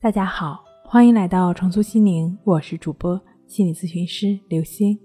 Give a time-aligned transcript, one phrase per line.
[0.00, 4.96] 大家好，欢迎来到重塑心灵，我是主播心理咨询师刘星。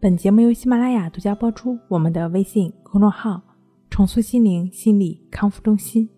[0.00, 1.78] 本节目由喜马拉雅独家播出。
[1.86, 3.42] 我们的微信公众号
[3.90, 6.08] “重塑心灵心理康复中心”。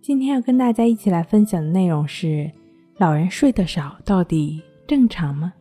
[0.00, 2.50] 今天要跟大家一起来分享的内容是：
[2.96, 5.52] 老人睡得少到底正常吗？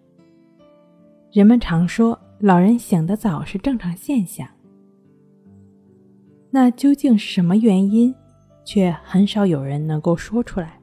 [1.33, 4.47] 人们常说老人醒得早是正常现象，
[6.49, 8.15] 那究竟是什么原因？
[8.63, 10.79] 却很少有人能够说出来。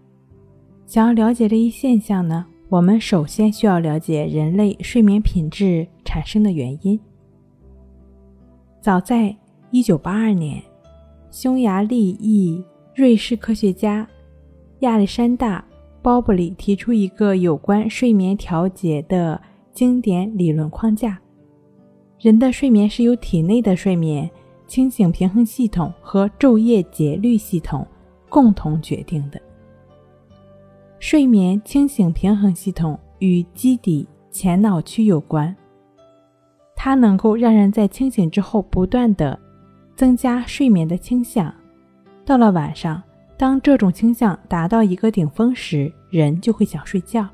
[0.95, 6.97] 想要了解这一现象呢，我们首先需要了解人类睡眠品质产生的原因。
[8.81, 9.37] 早在
[9.73, 10.63] 1982年，
[11.33, 14.09] 匈牙利裔瑞士科学家
[14.83, 15.59] 亚历山大·
[16.01, 19.43] 鲍布里提出一个有关睡眠调节的
[19.73, 21.19] 经典理论框架：
[22.21, 24.31] 人的睡眠是由体内的睡眠、
[24.69, 27.85] 清醒平衡系统和昼夜节律系统
[28.29, 29.43] 共同决定的。
[31.07, 35.55] 睡眠清醒平衡系统与基底前脑区有关，
[36.75, 39.39] 它能够让人在清醒之后不断的
[39.95, 41.55] 增加睡眠的倾向。
[42.25, 43.03] 到了晚上，
[43.37, 47.29] 当这种倾向达到一个顶峰时，人就会想睡觉。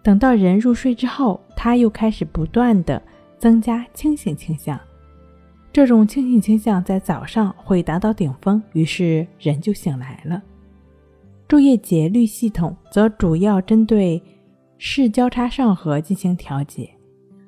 [0.00, 3.02] 等到人入睡之后，它又开始不断的
[3.40, 4.78] 增加清醒倾向。
[5.72, 10.40] 这种清醒倾向在早上会达到顶峰，于是人就醒来了。
[11.48, 14.22] 昼夜节律系统则主要针对
[14.76, 16.90] 视交叉上核进行调节，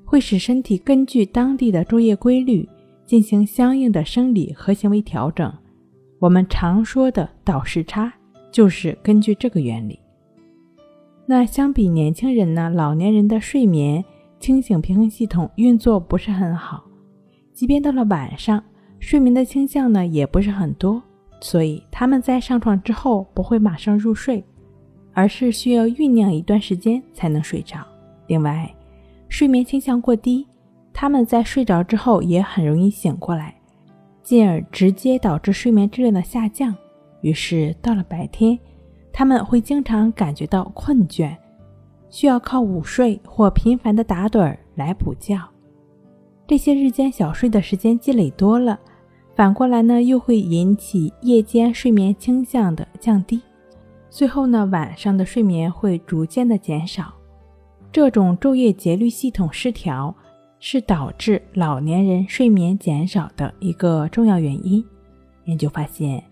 [0.06, 2.66] 会使身体根据当地的昼夜规律
[3.04, 5.52] 进行相应的生理和行为调整。
[6.18, 8.10] 我们常说的倒时差
[8.50, 9.98] 就是根据这个原理。
[11.26, 14.02] 那相比年轻人呢，老年人的睡眠
[14.38, 16.82] 清醒平衡系统运作不是很好，
[17.52, 18.64] 即便到了晚上，
[18.98, 21.02] 睡眠的倾向呢也不是很多。
[21.40, 24.44] 所以他们在上床之后不会马上入睡，
[25.12, 27.78] 而是需要酝酿一段时间才能睡着。
[28.26, 28.72] 另外，
[29.28, 30.46] 睡眠倾向过低，
[30.92, 33.54] 他们在睡着之后也很容易醒过来，
[34.22, 36.74] 进而直接导致睡眠质量的下降。
[37.22, 38.58] 于是到了白天，
[39.12, 41.34] 他们会经常感觉到困倦，
[42.10, 45.40] 需要靠午睡或频繁的打盹来补觉。
[46.46, 48.78] 这些日间小睡的时间积累多了。
[49.40, 53.40] 反过来呢，又会引起夜间睡眠倾向的降低，
[54.10, 57.10] 最后呢，晚上的睡眠会逐渐的减少。
[57.90, 60.14] 这种昼夜节律系统失调
[60.58, 64.84] 是导致老年人睡眠减少的一个重要原因。
[65.46, 66.22] 研究发现，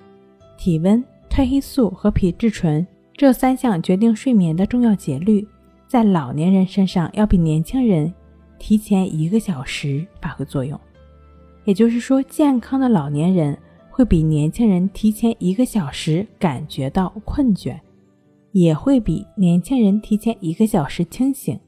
[0.58, 5.48] 体温、褪黑素和皮质醇这三项决定睡眠的重要节律，
[5.86, 8.12] 在老年人身上要比年轻人
[8.58, 10.78] 提前一个小时发挥作用。
[11.69, 13.55] 也就是说，健康的老年人
[13.91, 17.79] 会比年轻人提前一个小时感觉到困倦，
[18.53, 21.61] 也会比年轻人提前一个小时清醒。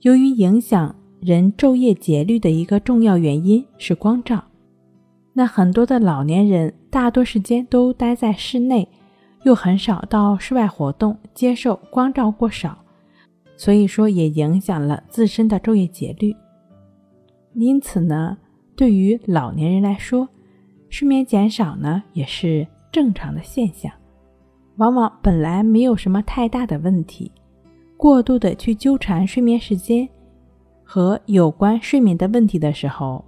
[0.00, 4.42] 由于影响人昼夜节律的一个重要原因是光照，
[5.34, 8.88] 那很多的老年人大多时间都待在室内，
[9.44, 12.76] 又很少到室外活动，接受光照过少，
[13.56, 16.34] 所以说也影响了自身的昼夜节律。
[17.54, 18.38] 因此呢。
[18.76, 20.28] 对于老年人来说，
[20.90, 23.90] 睡眠减少呢也是正常的现象。
[24.76, 27.32] 往往本来没有什么太大的问题，
[27.96, 30.06] 过度的去纠缠睡眠时间
[30.84, 33.24] 和有关睡眠的问题的时候，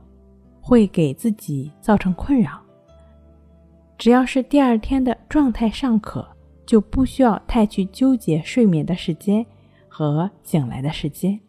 [0.61, 2.61] 会给自己造成困扰。
[3.97, 6.29] 只要是第二天的状态尚可，
[6.67, 9.45] 就不需要太去纠结睡眠的时间
[9.89, 11.41] 和醒来的时间。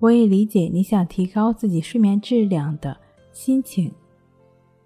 [0.00, 2.96] 我也理解你想提高自己睡眠质量的
[3.32, 3.92] 心情，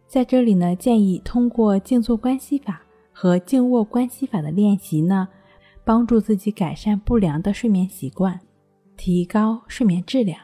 [0.07, 2.83] 在这里呢，建议通过静坐关系法
[3.13, 5.29] 和静卧关系法的练习呢，
[5.85, 8.39] 帮助自己改善不良的睡眠习惯，
[8.97, 10.39] 提高睡眠质量。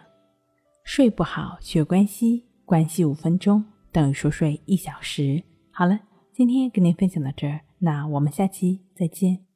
[0.85, 5.43] 睡不好学关系，关系五分钟等于熟睡一小时。
[5.73, 5.99] 好了，
[6.33, 9.50] 今天跟您分享到这儿，那我们下期再见。